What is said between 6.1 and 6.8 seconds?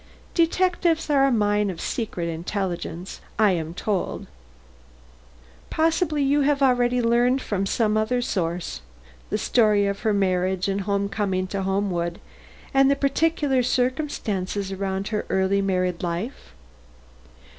you have